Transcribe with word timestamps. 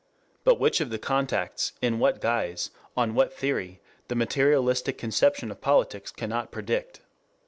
But 0.43 0.59
which 0.59 0.81
of 0.81 0.89
the 0.89 0.97
contacts, 0.97 1.73
in 1.79 1.99
what 1.99 2.21
guise, 2.21 2.71
on 2.97 3.13
what 3.13 3.31
theory, 3.31 3.81
the 4.07 4.15
materialistic 4.15 4.97
conception 4.97 5.51
of 5.51 5.61
politics 5.61 6.09
cannot 6.11 6.49
predict. 6.51 7.01